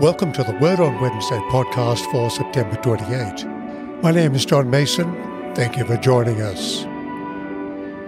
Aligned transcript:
Welcome 0.00 0.32
to 0.32 0.42
the 0.42 0.56
Word 0.56 0.80
on 0.80 0.98
Wednesday 0.98 1.40
podcast 1.50 2.10
for 2.10 2.30
September 2.30 2.74
28. 2.76 3.44
My 4.02 4.10
name 4.10 4.34
is 4.34 4.46
John 4.46 4.70
Mason. 4.70 5.12
Thank 5.54 5.76
you 5.76 5.84
for 5.84 5.98
joining 5.98 6.40
us. 6.40 6.86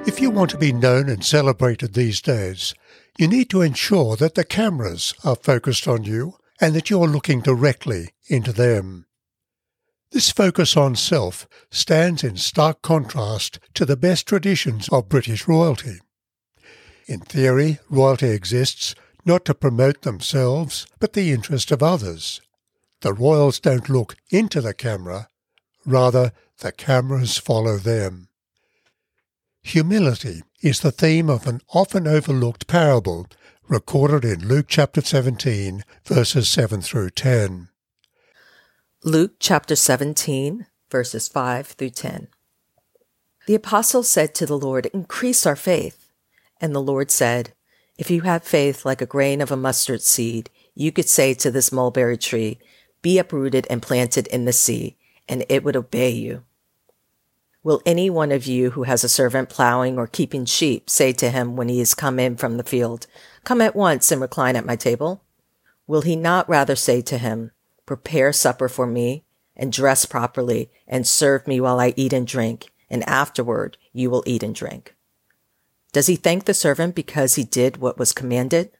If 0.09 0.19
you 0.19 0.31
want 0.31 0.51
to 0.53 0.57
be 0.57 0.73
known 0.73 1.11
and 1.11 1.23
celebrated 1.23 1.93
these 1.93 2.23
days, 2.23 2.73
you 3.19 3.29
need 3.29 3.51
to 3.51 3.61
ensure 3.61 4.17
that 4.17 4.37
the 4.37 4.45
cameras 4.45 5.13
are 5.23 5.37
focused 5.37 5.87
on 5.87 6.05
you 6.05 6.39
and 6.63 6.75
that 6.75 6.89
you're 6.89 7.07
looking 7.07 7.43
directly 7.43 8.15
into 8.27 8.55
them. 8.55 9.05
This 10.13 10.33
focus 10.33 10.79
on 10.79 10.97
self 10.97 11.47
stands 11.71 12.25
in 12.25 12.39
stark 12.39 12.81
contrast 12.81 13.59
to 13.75 13.85
the 13.85 13.99
best 13.99 14.27
traditions 14.27 14.89
of 14.89 15.11
British 15.11 15.47
royalty. 15.47 15.99
In 17.07 17.21
theory, 17.21 17.81
royalty 17.91 18.31
exists 18.31 18.95
not 19.25 19.45
to 19.45 19.55
promote 19.55 20.03
themselves, 20.03 20.87
but 20.99 21.13
the 21.13 21.31
interest 21.31 21.71
of 21.71 21.83
others. 21.83 22.41
The 23.01 23.13
royals 23.13 23.61
don't 23.61 23.89
look 23.89 24.17
into 24.31 24.61
the 24.61 24.75
camera, 24.75 25.29
rather, 25.85 26.33
the 26.59 26.73
cameras 26.73 27.39
follow 27.39 27.77
them. 27.77 28.29
Humility 29.63 30.43
is 30.61 30.81
the 30.81 30.93
theme 30.93 31.29
of 31.29 31.47
an 31.47 31.61
often 31.73 32.07
overlooked 32.07 32.67
parable 32.67 33.27
recorded 33.69 34.25
in 34.25 34.47
Luke 34.47 34.67
chapter 34.69 35.01
17, 35.01 35.85
verses 36.05 36.49
7 36.49 36.83
through 36.83 37.11
10. 37.11 37.69
Luke 39.05 39.33
chapter 39.39 39.75
17, 39.75 40.67
verses 40.91 41.29
5 41.29 41.67
through 41.69 41.91
10. 41.91 42.29
The 43.47 43.55
apostle 43.55 44.03
said 44.03 44.35
to 44.37 44.47
the 44.47 44.59
Lord, 44.59 44.87
Increase 44.87 45.47
our 45.47 45.57
faith. 45.57 46.11
And 46.61 46.75
the 46.75 46.83
Lord 46.83 47.11
said, 47.11 47.55
If 48.03 48.11
you 48.11 48.23
have 48.23 48.43
faith 48.43 48.85
like 48.85 49.01
a 49.01 49.07
grain 49.07 49.41
of 49.41 49.53
a 49.53 49.57
mustard 49.57 50.03
seed, 50.03 50.51
you 50.75 50.91
could 50.91 51.09
say 51.09 51.35
to 51.35 51.53
this 51.53 51.71
mulberry 51.71 52.19
tree, 52.19 52.59
Be 53.01 53.17
uprooted 53.17 53.65
and 53.71 53.81
planted 53.81 54.27
in 54.27 54.45
the 54.45 54.53
sea, 54.53 54.97
and 55.29 55.47
it 55.49 55.63
would 55.63 55.77
obey 55.77 56.11
you. 56.11 56.43
Will 57.63 57.81
any 57.87 58.11
one 58.11 58.33
of 58.33 58.45
you 58.45 58.71
who 58.71 58.83
has 58.83 59.05
a 59.05 59.09
servant 59.09 59.51
plowing 59.51 59.99
or 59.99 60.09
keeping 60.09 60.47
sheep 60.47 60.91
say 60.91 61.13
to 61.13 61.31
him 61.31 61.55
when 61.55 61.69
he 61.69 61.81
is 61.81 61.95
come 61.95 62.19
in 62.19 62.35
from 62.35 62.57
the 62.57 62.65
field, 62.65 63.07
Come 63.45 63.61
at 63.61 63.77
once 63.77 64.11
and 64.11 64.21
recline 64.21 64.57
at 64.57 64.67
my 64.67 64.75
table? 64.75 65.23
Will 65.87 66.03
he 66.03 66.17
not 66.17 66.49
rather 66.49 66.75
say 66.75 67.03
to 67.03 67.19
him, 67.19 67.53
Prepare 67.87 68.33
supper 68.33 68.69
for 68.69 68.85
me, 68.85 69.23
and 69.57 69.73
dress 69.73 70.07
properly, 70.07 70.73
and 70.89 71.07
serve 71.07 71.47
me 71.47 71.61
while 71.61 71.79
I 71.79 71.95
eat 71.97 72.13
and 72.13 72.27
drink, 72.27 72.73
and 72.91 73.09
afterward 73.09 73.77
you 73.93 74.11
will 74.11 74.25
eat 74.27 74.43
and 74.43 74.57
drink? 74.57 74.97
Does 75.93 76.07
he 76.07 76.17
thank 76.17 76.45
the 76.45 76.55
servant 76.55 76.95
because 76.95 77.35
he 77.35 77.45
did 77.45 77.77
what 77.77 77.99
was 77.99 78.13
commanded? 78.13 78.71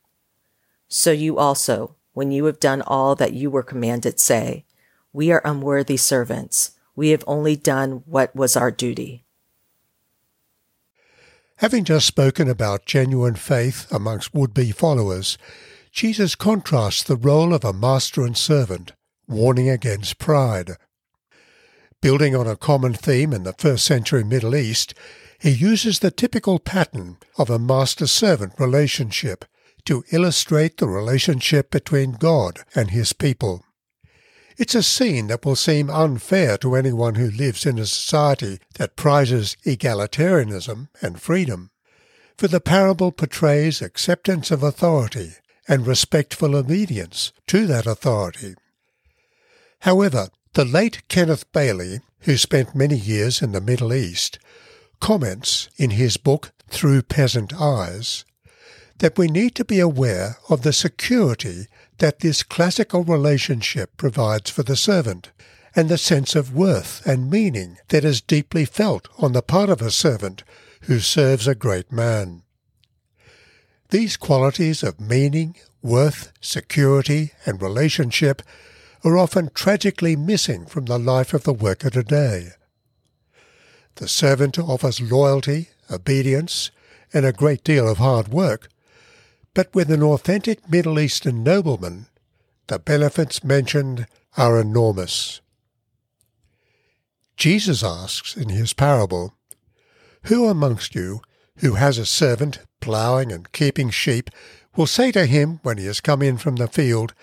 So 0.89 1.11
you 1.11 1.39
also, 1.39 1.97
when 2.15 2.31
you 2.31 2.47
have 2.47 2.61
done 2.61 2.83
all 2.83 3.15
that 3.17 3.35
you 3.35 3.51
were 3.51 3.63
commanded, 3.63 4.19
say, 4.19 4.65
We 5.13 5.31
are 5.31 5.43
unworthy 5.45 5.99
servants. 5.99 6.73
We 6.97 7.11
have 7.11 7.25
only 7.27 7.57
done 7.57 8.03
what 8.07 8.35
was 8.35 8.57
our 8.57 8.71
duty. 8.71 9.25
Having 11.57 11.85
just 11.85 12.07
spoken 12.07 12.49
about 12.49 12.87
genuine 12.87 13.37
faith 13.37 13.87
amongst 13.93 14.35
would 14.35 14.53
be 14.53 14.73
followers, 14.73 15.39
Jesus 15.93 16.35
contrasts 16.35 17.03
the 17.03 17.17
role 17.17 17.55
of 17.55 17.65
a 17.65 17.73
master 17.73 18.25
and 18.25 18.37
servant, 18.37 18.93
warning 19.29 19.69
against 19.69 20.19
pride. 20.19 20.73
Building 22.01 22.35
on 22.35 22.47
a 22.47 22.57
common 22.57 22.95
theme 22.95 23.33
in 23.33 23.45
the 23.45 23.53
first 23.53 23.85
century 23.85 24.25
Middle 24.25 24.57
East, 24.57 24.95
he 25.43 25.51
uses 25.51 25.99
the 25.99 26.11
typical 26.13 26.61
pattern 26.61 27.17
of 27.37 27.51
a 27.51 27.59
master 27.59 28.07
servant 28.07 28.53
relationship 28.61 29.45
to 29.85 30.05
illustrate 30.13 30.77
the 30.77 30.87
relationship 30.87 31.69
between 31.69 32.13
God 32.13 32.61
and 32.77 32.93
his 32.93 33.13
people. 33.13 33.65
It's 34.57 34.77
a 34.77 34.85
scene 34.85 35.27
that 35.27 35.45
will 35.45 35.57
seem 35.57 35.91
unfair 35.91 36.57
to 36.59 36.77
anyone 36.77 37.17
who 37.17 37.29
lives 37.29 37.67
in 37.67 37.81
a 37.81 37.87
society 37.87 38.61
that 38.75 38.95
prizes 38.95 39.57
egalitarianism 39.67 40.87
and 41.01 41.21
freedom, 41.21 41.73
for 42.37 42.47
the 42.47 42.61
parable 42.61 43.11
portrays 43.11 43.83
acceptance 43.83 44.53
of 44.53 44.63
authority 44.63 45.33
and 45.67 45.89
respectful 45.89 46.55
obedience 46.55 47.33
to 47.49 47.67
that 47.67 47.87
authority. 47.87 48.55
However, 49.81 50.29
the 50.53 50.65
late 50.65 51.03
Kenneth 51.09 51.51
Bailey, 51.51 51.99
who 52.21 52.37
spent 52.37 52.77
many 52.77 52.97
years 52.97 53.43
in 53.43 53.51
the 53.51 53.61
Middle 53.61 53.93
East, 53.93 54.39
comments 55.03 55.69
in 55.77 55.91
his 55.91 56.17
book 56.17 56.53
Through 56.69 57.03
Peasant 57.03 57.53
Eyes 57.61 58.25
that 59.01 59.19
we 59.19 59.27
need 59.27 59.57
to 59.57 59.65
be 59.65 59.81
aware 59.81 60.37
of 60.49 60.63
the 60.63 60.73
security 60.73 61.67
that 61.99 62.21
this 62.21 62.45
classical 62.45 63.03
relationship 63.03 63.97
provides 63.97 64.49
for 64.49 64.63
the 64.63 64.77
servant 64.77 65.33
and 65.75 65.89
the 65.89 65.99
sense 65.99 66.37
of 66.37 66.55
worth 66.55 67.05
and 67.05 67.29
meaning 67.29 67.79
that 67.89 68.05
is 68.05 68.21
deeply 68.21 68.65
felt 68.65 69.09
on 69.19 69.33
the 69.33 69.43
part 69.43 69.71
of 69.71 69.83
a 69.83 69.91
servant 69.91 70.45
who 70.83 71.01
serves 71.01 71.49
a 71.49 71.57
great 71.57 71.91
man. 71.91 72.45
These 73.91 74.17
qualities 74.17 74.85
of 74.85 75.01
meaning, 75.01 75.57
worth, 75.83 76.33
security, 76.41 77.33
and 77.45 77.61
relationship 77.61 78.41
are 79.03 79.19
often 79.19 79.51
tragically 79.53 80.15
missing 80.15 80.65
from 80.65 80.85
the 80.85 80.99
life 80.99 81.35
of 81.35 81.43
the 81.43 81.53
worker 81.53 81.91
today. 81.91 82.51
The 83.97 84.09
servant 84.09 84.59
offers 84.59 85.01
loyalty, 85.01 85.69
obedience, 85.91 86.71
and 87.13 87.27
a 87.27 87.33
great 87.33 87.63
deal 87.63 87.89
of 87.89 87.99
hard 87.99 88.29
work, 88.29 88.69
but 89.55 89.75
with 89.75 89.91
an 89.91 90.03
authentic 90.03 90.71
Middle 90.71 90.99
Eastern 90.99 91.43
nobleman, 91.43 92.07
the 92.69 92.79
benefits 92.79 93.45
mentioned 93.45 94.07
are 94.37 94.59
enormous. 94.59 95.41
Jesus 97.37 97.83
asks 97.83 98.37
in 98.37 98.49
his 98.49 98.73
parable, 98.73 99.35
Who 100.25 100.49
amongst 100.49 100.95
you 100.95 101.21
who 101.59 101.75
has 101.75 101.99
a 101.99 102.07
servant 102.07 102.61
ploughing 102.81 103.31
and 103.31 103.53
keeping 103.53 103.91
sheep 103.91 104.31
will 104.77 104.87
say 104.87 105.13
to 105.13 105.27
him 105.27 105.61
when 105.63 105.77
he 105.77 105.87
has 105.87 106.01
come 106.01 106.23
in 106.23 106.39
from 106.39 106.57
the 106.57 106.69
field, 106.69 107.15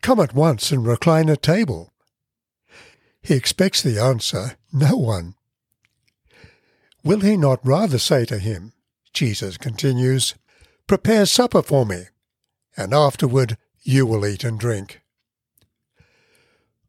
Come 0.00 0.20
at 0.20 0.34
once 0.34 0.70
and 0.72 0.86
recline 0.86 1.28
at 1.28 1.42
table? 1.42 1.92
He 3.22 3.34
expects 3.34 3.82
the 3.82 3.98
answer, 3.98 4.56
No 4.72 4.96
one. 4.96 5.34
Will 7.04 7.20
he 7.20 7.36
not 7.36 7.60
rather 7.62 7.98
say 7.98 8.24
to 8.24 8.38
him, 8.38 8.72
Jesus 9.12 9.58
continues, 9.58 10.34
Prepare 10.86 11.26
supper 11.26 11.60
for 11.60 11.84
me, 11.84 12.04
and 12.78 12.94
afterward 12.94 13.58
you 13.82 14.06
will 14.06 14.26
eat 14.26 14.42
and 14.42 14.58
drink? 14.58 15.02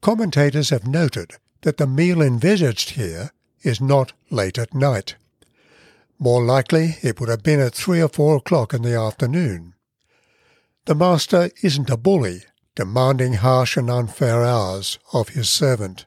Commentators 0.02 0.70
have 0.70 0.88
noted 0.88 1.34
that 1.64 1.78
the 1.78 1.86
meal 1.86 2.22
envisaged 2.22 2.92
here 2.92 3.32
is 3.62 3.82
not 3.82 4.14
late 4.30 4.58
at 4.58 4.74
night. 4.74 5.16
More 6.18 6.44
likely, 6.44 6.96
it 7.02 7.20
would 7.20 7.28
have 7.28 7.44
been 7.44 7.60
at 7.60 7.76
three 7.76 8.02
or 8.02 8.08
four 8.08 8.38
o'clock 8.38 8.74
in 8.74 8.84
the 8.84 8.96
afternoon. 8.96 9.74
The 10.86 10.96
master 10.96 11.50
isn't 11.62 11.90
a 11.90 11.98
bully, 11.98 12.44
demanding 12.76 13.34
harsh 13.34 13.76
and 13.76 13.90
unfair 13.90 14.46
hours 14.46 14.98
of 15.12 15.30
his 15.30 15.50
servant. 15.50 16.06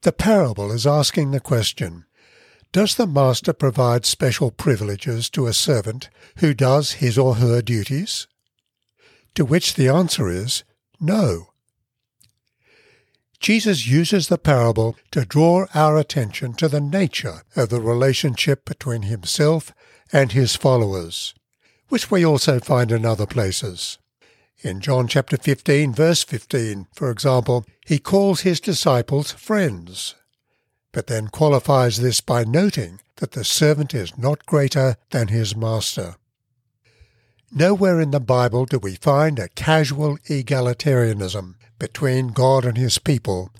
The 0.00 0.12
parable 0.12 0.72
is 0.72 0.86
asking 0.86 1.32
the 1.32 1.40
question 1.40 2.06
does 2.72 2.94
the 2.94 3.06
master 3.06 3.52
provide 3.52 4.06
special 4.06 4.50
privileges 4.50 5.28
to 5.30 5.46
a 5.46 5.52
servant 5.52 6.08
who 6.38 6.54
does 6.54 6.92
his 6.92 7.18
or 7.18 7.36
her 7.36 7.60
duties? 7.60 8.26
To 9.34 9.44
which 9.44 9.74
the 9.74 9.88
answer 9.88 10.28
is 10.28 10.64
no. 10.98 11.48
Jesus 13.40 13.86
uses 13.86 14.28
the 14.28 14.38
parable 14.38 14.96
to 15.10 15.24
draw 15.24 15.66
our 15.74 15.98
attention 15.98 16.54
to 16.54 16.68
the 16.68 16.80
nature 16.80 17.42
of 17.56 17.68
the 17.68 17.80
relationship 17.80 18.64
between 18.64 19.02
himself 19.02 19.74
and 20.12 20.32
his 20.32 20.56
followers, 20.56 21.34
which 21.88 22.10
we 22.10 22.24
also 22.24 22.60
find 22.60 22.92
in 22.92 23.04
other 23.04 23.26
places. 23.26 23.98
In 24.62 24.80
John 24.80 25.08
chapter 25.08 25.36
15 25.36 25.92
verse 25.92 26.22
15, 26.22 26.86
for 26.94 27.10
example, 27.10 27.66
he 27.84 27.98
calls 27.98 28.42
his 28.42 28.60
disciples 28.60 29.32
friends 29.32 30.14
but 30.92 31.06
then 31.06 31.28
qualifies 31.28 31.98
this 31.98 32.20
by 32.20 32.44
noting 32.44 33.00
that 33.16 33.32
the 33.32 33.44
servant 33.44 33.94
is 33.94 34.16
not 34.16 34.46
greater 34.46 34.96
than 35.10 35.28
his 35.28 35.56
master. 35.56 36.16
Nowhere 37.50 38.00
in 38.00 38.12
the 38.12 38.20
Bible 38.20 38.64
do 38.64 38.78
we 38.78 38.94
find 38.94 39.38
a 39.38 39.48
casual 39.48 40.18
egalitarianism 40.28 41.54
between 41.78 42.28
God 42.28 42.64
and 42.64 42.78
his 42.78 42.98
people 42.98 43.50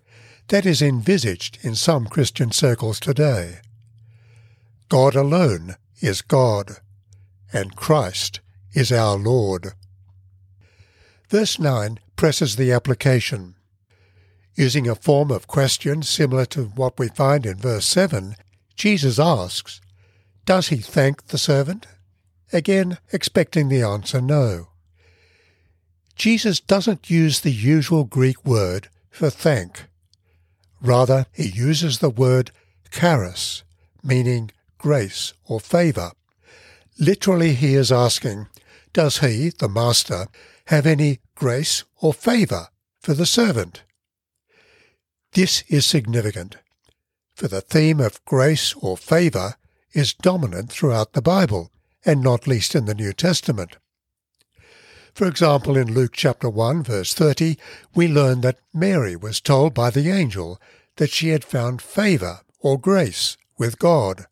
that 0.48 0.64
is 0.66 0.82
envisaged 0.82 1.58
in 1.62 1.74
some 1.74 2.06
Christian 2.06 2.52
circles 2.52 3.00
today. 3.00 3.60
God 4.88 5.14
alone 5.14 5.76
is 6.00 6.22
God, 6.22 6.78
and 7.52 7.76
Christ 7.76 8.40
is 8.74 8.92
our 8.92 9.16
Lord. 9.16 9.72
Verse 11.28 11.58
9 11.58 11.98
presses 12.16 12.56
the 12.56 12.72
application. 12.72 13.54
Using 14.54 14.88
a 14.88 14.94
form 14.94 15.30
of 15.30 15.46
question 15.46 16.02
similar 16.02 16.44
to 16.46 16.64
what 16.64 16.98
we 16.98 17.08
find 17.08 17.46
in 17.46 17.56
verse 17.56 17.86
7, 17.86 18.36
Jesus 18.76 19.18
asks, 19.18 19.80
Does 20.44 20.68
he 20.68 20.76
thank 20.76 21.28
the 21.28 21.38
servant? 21.38 21.86
Again, 22.52 22.98
expecting 23.12 23.68
the 23.68 23.82
answer 23.82 24.20
no. 24.20 24.68
Jesus 26.16 26.60
doesn't 26.60 27.10
use 27.10 27.40
the 27.40 27.52
usual 27.52 28.04
Greek 28.04 28.44
word 28.44 28.88
for 29.10 29.30
thank. 29.30 29.86
Rather, 30.82 31.26
he 31.32 31.48
uses 31.48 31.98
the 31.98 32.10
word 32.10 32.50
charis, 32.90 33.62
meaning 34.02 34.50
grace 34.76 35.32
or 35.46 35.60
favour. 35.60 36.12
Literally, 36.98 37.54
he 37.54 37.74
is 37.74 37.90
asking, 37.90 38.48
does 38.92 39.18
he, 39.18 39.48
the 39.48 39.68
master, 39.68 40.26
have 40.66 40.86
any 40.86 41.20
grace 41.34 41.84
or 42.00 42.12
favour 42.12 42.68
for 43.00 43.14
the 43.14 43.26
servant? 43.26 43.82
This 45.34 45.64
is 45.68 45.86
significant, 45.86 46.56
for 47.34 47.48
the 47.48 47.62
theme 47.62 48.00
of 48.00 48.22
grace 48.26 48.74
or 48.74 48.98
favour 48.98 49.56
is 49.94 50.12
dominant 50.12 50.70
throughout 50.70 51.14
the 51.14 51.22
Bible, 51.22 51.70
and 52.04 52.20
not 52.20 52.46
least 52.46 52.74
in 52.74 52.84
the 52.84 52.94
New 52.94 53.14
Testament. 53.14 53.78
For 55.14 55.26
example, 55.26 55.74
in 55.78 55.94
Luke 55.94 56.12
chapter 56.12 56.50
1 56.50 56.82
verse 56.82 57.14
30, 57.14 57.56
we 57.94 58.08
learn 58.08 58.42
that 58.42 58.58
Mary 58.74 59.16
was 59.16 59.40
told 59.40 59.72
by 59.72 59.88
the 59.88 60.10
angel 60.10 60.60
that 60.96 61.10
she 61.10 61.28
had 61.28 61.44
found 61.44 61.80
favour 61.80 62.40
or 62.60 62.78
grace 62.78 63.38
with 63.56 63.78
God. 63.78 64.26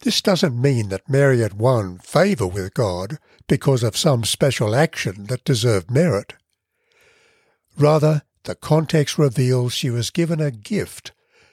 This 0.00 0.20
doesn't 0.20 0.60
mean 0.60 0.90
that 0.90 1.08
Mary 1.08 1.40
had 1.40 1.54
won 1.54 1.98
favour 1.98 2.46
with 2.46 2.74
God 2.74 3.18
because 3.48 3.82
of 3.82 3.96
some 3.96 4.24
special 4.24 4.74
action 4.74 5.24
that 5.24 5.44
deserved 5.44 5.90
merit. 5.90 6.34
Rather, 7.78 8.22
the 8.44 8.54
context 8.54 9.18
reveals 9.18 9.72
she 9.72 9.90
was 9.90 10.10
given 10.10 10.40
a 10.40 10.50
gift 10.50 11.12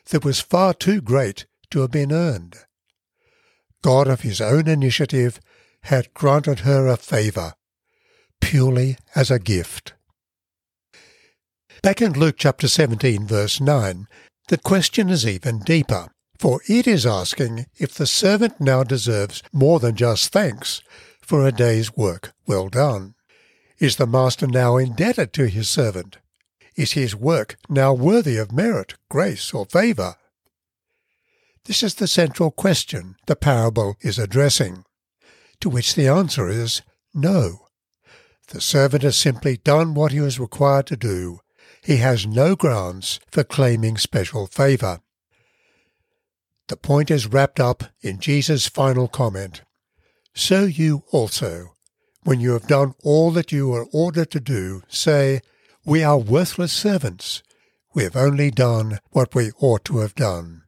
that 0.09 0.23
was 0.23 0.39
far 0.39 0.73
too 0.73 1.01
great 1.01 1.45
to 1.71 1.81
have 1.81 1.91
been 1.91 2.11
earned. 2.11 2.57
God 3.81 4.07
of 4.07 4.21
his 4.21 4.41
own 4.41 4.67
initiative 4.67 5.39
had 5.83 6.13
granted 6.13 6.59
her 6.59 6.87
a 6.87 6.97
favour 6.97 7.53
purely 8.41 8.97
as 9.15 9.31
a 9.31 9.39
gift. 9.39 9.93
Back 11.81 12.01
in 12.01 12.13
Luke 12.13 12.35
chapter 12.37 12.67
17, 12.67 13.27
verse 13.27 13.59
9, 13.59 14.07
the 14.47 14.57
question 14.57 15.09
is 15.09 15.27
even 15.27 15.59
deeper, 15.59 16.07
for 16.39 16.61
it 16.67 16.87
is 16.87 17.05
asking 17.05 17.65
if 17.77 17.93
the 17.93 18.07
servant 18.07 18.59
now 18.59 18.83
deserves 18.83 19.43
more 19.51 19.79
than 19.79 19.95
just 19.95 20.31
thanks 20.31 20.81
for 21.21 21.45
a 21.45 21.51
day's 21.51 21.95
work 21.95 22.33
well 22.47 22.69
done. 22.69 23.15
Is 23.79 23.97
the 23.97 24.07
master 24.07 24.47
now 24.47 24.77
indebted 24.77 25.33
to 25.33 25.47
his 25.47 25.69
servant? 25.69 26.17
Is 26.77 26.91
his 26.91 27.15
work 27.15 27.57
now 27.67 27.91
worthy 27.91 28.37
of 28.37 28.51
merit, 28.51 28.93
grace, 29.09 29.51
or 29.51 29.65
favour? 29.65 30.15
This 31.65 31.81
is 31.81 31.95
the 31.95 32.07
central 32.07 32.51
question 32.51 33.15
the 33.25 33.35
parable 33.35 33.97
is 34.01 34.19
addressing, 34.19 34.85
to 35.59 35.69
which 35.69 35.95
the 35.95 36.07
answer 36.07 36.47
is 36.47 36.83
no. 37.15 37.65
The 38.49 38.61
servant 38.61 39.01
has 39.01 39.17
simply 39.17 39.57
done 39.57 39.95
what 39.95 40.11
he 40.11 40.19
was 40.19 40.39
required 40.39 40.85
to 40.87 40.95
do. 40.95 41.39
He 41.83 41.97
has 41.97 42.27
no 42.27 42.55
grounds 42.55 43.19
for 43.31 43.43
claiming 43.43 43.97
special 43.97 44.45
favour. 44.45 45.01
The 46.67 46.77
point 46.77 47.09
is 47.09 47.27
wrapped 47.27 47.59
up 47.59 47.85
in 48.01 48.19
Jesus' 48.19 48.67
final 48.67 49.07
comment. 49.07 49.63
So 50.35 50.65
you 50.65 51.03
also, 51.11 51.73
when 52.23 52.39
you 52.39 52.51
have 52.51 52.67
done 52.67 52.93
all 53.03 53.31
that 53.31 53.51
you 53.51 53.69
were 53.69 53.87
ordered 53.91 54.29
to 54.31 54.39
do, 54.39 54.83
say, 54.87 55.41
We 55.87 56.03
are 56.03 56.17
worthless 56.17 56.73
servants. 56.73 57.41
We 57.93 58.03
have 58.03 58.17
only 58.17 58.51
done 58.51 58.99
what 59.11 59.33
we 59.33 59.51
ought 59.57 59.85
to 59.85 59.99
have 59.99 60.15
done. 60.15 60.63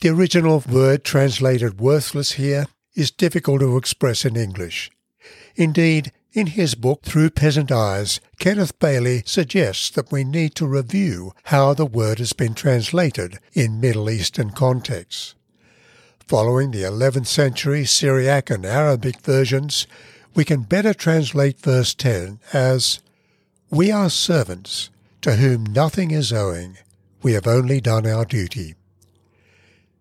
The 0.00 0.10
original 0.10 0.62
word 0.70 1.02
translated 1.02 1.80
worthless 1.80 2.32
here 2.32 2.68
is 2.94 3.10
difficult 3.10 3.58
to 3.62 3.76
express 3.76 4.24
in 4.24 4.36
English. 4.36 4.92
Indeed, 5.56 6.12
in 6.32 6.46
his 6.46 6.76
book 6.76 7.02
Through 7.02 7.30
Peasant 7.30 7.72
Eyes, 7.72 8.20
Kenneth 8.38 8.78
Bailey 8.78 9.24
suggests 9.26 9.90
that 9.90 10.12
we 10.12 10.22
need 10.22 10.54
to 10.54 10.68
review 10.68 11.32
how 11.46 11.74
the 11.74 11.86
word 11.86 12.20
has 12.20 12.32
been 12.32 12.54
translated 12.54 13.40
in 13.52 13.80
Middle 13.80 14.08
Eastern 14.08 14.50
contexts. 14.50 15.34
Following 16.20 16.70
the 16.70 16.82
11th 16.82 17.26
century 17.26 17.84
Syriac 17.84 18.48
and 18.48 18.64
Arabic 18.64 19.22
versions, 19.22 19.88
we 20.36 20.44
can 20.44 20.62
better 20.62 20.94
translate 20.94 21.58
verse 21.58 21.94
10 21.94 22.38
as, 22.52 23.00
We 23.70 23.90
are 23.90 24.10
servants, 24.10 24.90
to 25.22 25.36
whom 25.36 25.64
nothing 25.64 26.12
is 26.12 26.32
owing, 26.32 26.78
we 27.20 27.32
have 27.32 27.48
only 27.48 27.80
done 27.80 28.06
our 28.06 28.24
duty. 28.24 28.76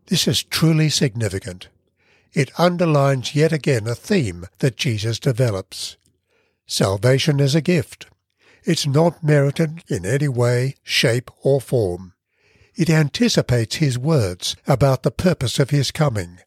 This 0.05 0.27
is 0.27 0.43
truly 0.43 0.89
significant. 0.89 1.69
It 2.31 2.51
underlines 2.59 3.33
yet 3.33 3.51
again 3.51 3.87
a 3.87 3.95
theme 3.95 4.45
that 4.59 4.77
Jesus 4.77 5.19
develops. 5.19 5.97
Salvation 6.67 7.39
is 7.39 7.55
a 7.55 7.61
gift. 7.61 8.05
It's 8.65 8.85
not 8.85 9.23
merited 9.23 9.83
in 9.87 10.05
any 10.05 10.27
way, 10.27 10.75
shape, 10.83 11.31
or 11.41 11.59
form. 11.59 12.13
It 12.75 12.89
anticipates 12.89 13.77
his 13.77 13.97
words 13.97 14.55
about 14.67 15.01
the 15.01 15.11
purpose 15.11 15.57
of 15.57 15.71
his 15.71 15.89
coming, 15.89 16.37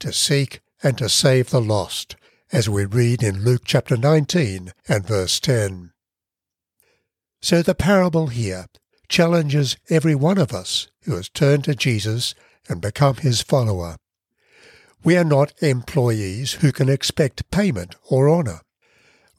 to 0.00 0.12
seek 0.12 0.60
and 0.82 0.98
to 0.98 1.08
save 1.08 1.50
the 1.50 1.60
lost, 1.60 2.16
as 2.50 2.68
we 2.68 2.86
read 2.86 3.22
in 3.22 3.44
Luke 3.44 3.62
chapter 3.64 3.96
19 3.96 4.72
and 4.88 5.06
verse 5.06 5.38
10. 5.38 5.92
So 7.42 7.62
the 7.62 7.74
parable 7.74 8.28
here 8.28 8.66
challenges 9.08 9.76
every 9.88 10.14
one 10.14 10.38
of 10.38 10.52
us 10.52 10.88
who 11.04 11.16
has 11.16 11.28
turned 11.28 11.64
to 11.64 11.74
Jesus 11.74 12.34
and 12.68 12.80
become 12.80 13.16
his 13.16 13.42
follower. 13.42 13.96
We 15.02 15.16
are 15.16 15.24
not 15.24 15.54
employees 15.62 16.54
who 16.54 16.72
can 16.72 16.88
expect 16.88 17.50
payment 17.50 17.96
or 18.08 18.28
honour. 18.28 18.60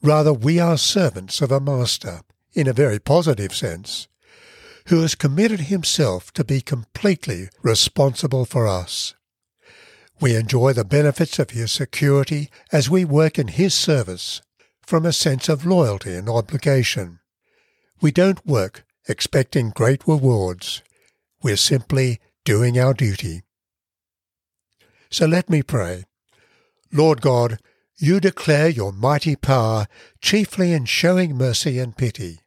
Rather, 0.02 0.32
we 0.32 0.58
are 0.58 0.76
servants 0.76 1.40
of 1.40 1.52
a 1.52 1.60
master, 1.60 2.22
in 2.52 2.66
a 2.66 2.72
very 2.72 2.98
positive 2.98 3.54
sense, 3.54 4.08
who 4.88 5.00
has 5.00 5.14
committed 5.14 5.60
himself 5.60 6.32
to 6.32 6.44
be 6.44 6.60
completely 6.60 7.48
responsible 7.62 8.44
for 8.44 8.66
us. 8.66 9.14
We 10.20 10.34
enjoy 10.34 10.72
the 10.72 10.84
benefits 10.84 11.38
of 11.38 11.50
his 11.50 11.70
security 11.70 12.50
as 12.72 12.90
we 12.90 13.04
work 13.04 13.38
in 13.38 13.48
his 13.48 13.74
service 13.74 14.42
from 14.84 15.06
a 15.06 15.12
sense 15.12 15.48
of 15.48 15.64
loyalty 15.64 16.14
and 16.14 16.28
obligation. 16.28 17.20
We 18.02 18.10
don't 18.10 18.44
work 18.44 18.84
expecting 19.08 19.70
great 19.70 20.08
rewards. 20.08 20.82
We're 21.40 21.56
simply 21.56 22.18
doing 22.44 22.76
our 22.76 22.94
duty. 22.94 23.42
So 25.08 25.26
let 25.26 25.48
me 25.48 25.62
pray. 25.62 26.04
Lord 26.92 27.20
God, 27.20 27.60
you 27.96 28.18
declare 28.18 28.68
your 28.68 28.92
mighty 28.92 29.36
power 29.36 29.86
chiefly 30.20 30.72
in 30.72 30.86
showing 30.86 31.36
mercy 31.36 31.78
and 31.78 31.96
pity. 31.96 32.40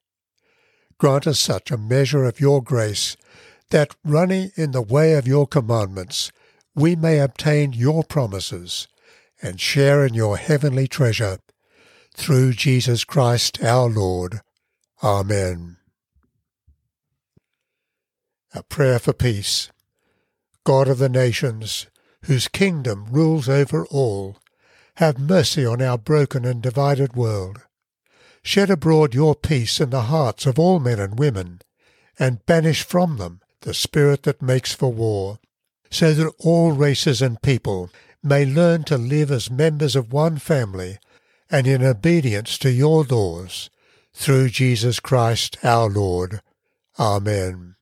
Grant 0.97 1.25
us 1.25 1.39
such 1.39 1.71
a 1.71 1.77
measure 1.77 2.25
of 2.25 2.41
your 2.41 2.61
grace 2.61 3.15
that, 3.69 3.95
running 4.03 4.51
in 4.57 4.71
the 4.71 4.81
way 4.81 5.13
of 5.13 5.25
your 5.25 5.47
commandments, 5.47 6.33
we 6.75 6.97
may 6.97 7.19
obtain 7.19 7.71
your 7.71 8.03
promises 8.03 8.89
and 9.41 9.61
share 9.61 10.05
in 10.05 10.13
your 10.13 10.35
heavenly 10.35 10.87
treasure. 10.87 11.39
Through 12.13 12.53
Jesus 12.53 13.05
Christ 13.05 13.63
our 13.63 13.89
Lord. 13.89 14.41
Amen. 15.03 15.77
A 18.53 18.63
prayer 18.63 18.99
for 18.99 19.13
peace. 19.13 19.69
God 20.63 20.87
of 20.87 20.97
the 20.97 21.09
nations, 21.09 21.87
whose 22.23 22.47
kingdom 22.47 23.05
rules 23.11 23.49
over 23.49 23.85
all, 23.87 24.37
have 24.95 25.19
mercy 25.19 25.65
on 25.65 25.81
our 25.81 25.97
broken 25.97 26.45
and 26.45 26.61
divided 26.61 27.15
world. 27.15 27.61
Shed 28.41 28.69
abroad 28.69 29.13
your 29.13 29.35
peace 29.35 29.81
in 29.81 29.89
the 29.89 30.03
hearts 30.03 30.45
of 30.45 30.57
all 30.57 30.79
men 30.79 30.99
and 30.99 31.19
women, 31.19 31.61
and 32.17 32.45
banish 32.45 32.83
from 32.83 33.17
them 33.17 33.41
the 33.61 33.73
spirit 33.73 34.23
that 34.23 34.41
makes 34.41 34.73
for 34.73 34.91
war, 34.91 35.39
so 35.91 36.13
that 36.13 36.31
all 36.39 36.71
races 36.71 37.21
and 37.21 37.41
people 37.41 37.89
may 38.23 38.45
learn 38.45 38.83
to 38.83 38.97
live 38.97 39.31
as 39.31 39.51
members 39.51 39.95
of 39.95 40.13
one 40.13 40.37
family 40.37 40.97
and 41.49 41.67
in 41.67 41.83
obedience 41.83 42.57
to 42.57 42.71
your 42.71 43.03
laws, 43.03 43.69
through 44.15 44.47
Jesus 44.49 45.01
Christ 45.01 45.57
our 45.61 45.89
Lord. 45.89 46.41
Amen. 46.97 47.75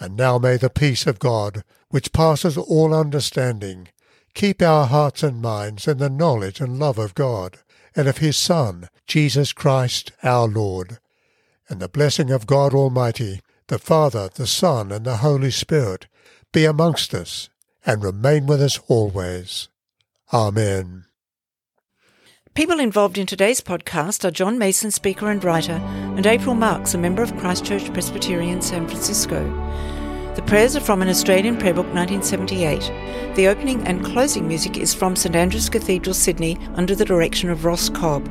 And 0.00 0.16
now 0.16 0.38
may 0.38 0.56
the 0.56 0.70
peace 0.70 1.06
of 1.06 1.18
God, 1.18 1.62
which 1.90 2.12
passes 2.12 2.56
all 2.56 2.94
understanding, 2.94 3.88
keep 4.34 4.62
our 4.62 4.86
hearts 4.86 5.22
and 5.22 5.42
minds 5.42 5.86
in 5.86 5.98
the 5.98 6.08
knowledge 6.08 6.60
and 6.60 6.78
love 6.78 6.98
of 6.98 7.14
God, 7.14 7.58
and 7.94 8.08
of 8.08 8.18
his 8.18 8.36
Son, 8.36 8.88
Jesus 9.06 9.52
Christ 9.52 10.12
our 10.22 10.48
Lord. 10.48 10.98
And 11.68 11.80
the 11.80 11.88
blessing 11.88 12.30
of 12.30 12.46
God 12.46 12.72
Almighty, 12.72 13.40
the 13.66 13.78
Father, 13.78 14.30
the 14.34 14.46
Son, 14.46 14.90
and 14.90 15.04
the 15.04 15.18
Holy 15.18 15.50
Spirit, 15.50 16.06
be 16.52 16.64
amongst 16.64 17.12
us, 17.12 17.50
and 17.84 18.02
remain 18.02 18.46
with 18.46 18.62
us 18.62 18.78
always. 18.88 19.68
Amen. 20.32 21.07
People 22.58 22.80
involved 22.80 23.18
in 23.18 23.26
today's 23.28 23.60
podcast 23.60 24.24
are 24.24 24.32
John 24.32 24.58
Mason, 24.58 24.90
speaker 24.90 25.30
and 25.30 25.44
writer, 25.44 25.80
and 26.16 26.26
April 26.26 26.56
Marks, 26.56 26.92
a 26.92 26.98
member 26.98 27.22
of 27.22 27.36
Christchurch 27.36 27.92
Presbyterian 27.92 28.60
San 28.62 28.88
Francisco. 28.88 29.44
The 30.34 30.42
prayers 30.42 30.74
are 30.74 30.80
from 30.80 31.00
an 31.00 31.08
Australian 31.08 31.56
prayer 31.56 31.72
book 31.72 31.86
1978. 31.94 33.36
The 33.36 33.46
opening 33.46 33.86
and 33.86 34.04
closing 34.04 34.48
music 34.48 34.76
is 34.76 34.92
from 34.92 35.14
St 35.14 35.36
Andrew's 35.36 35.70
Cathedral, 35.70 36.14
Sydney, 36.14 36.58
under 36.74 36.96
the 36.96 37.04
direction 37.04 37.48
of 37.48 37.64
Ross 37.64 37.88
Cobb. 37.90 38.28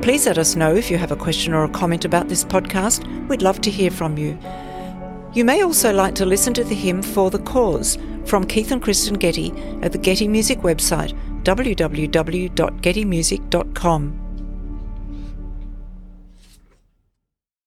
Please 0.00 0.24
let 0.24 0.38
us 0.38 0.56
know 0.56 0.74
if 0.74 0.90
you 0.90 0.96
have 0.96 1.12
a 1.12 1.16
question 1.16 1.52
or 1.52 1.64
a 1.64 1.68
comment 1.68 2.06
about 2.06 2.30
this 2.30 2.44
podcast. 2.44 3.06
We'd 3.28 3.42
love 3.42 3.60
to 3.60 3.70
hear 3.70 3.90
from 3.90 4.16
you. 4.16 4.38
You 5.34 5.44
may 5.44 5.62
also 5.62 5.92
like 5.92 6.14
to 6.14 6.24
listen 6.24 6.54
to 6.54 6.64
the 6.64 6.74
hymn 6.74 7.02
For 7.02 7.30
the 7.30 7.40
Cause 7.40 7.98
from 8.24 8.46
Keith 8.46 8.72
and 8.72 8.80
Kristen 8.80 9.18
Getty 9.18 9.52
at 9.82 9.92
the 9.92 9.98
Getty 9.98 10.26
Music 10.26 10.60
website 10.60 11.14
www.gettymusic.com. 11.48 14.27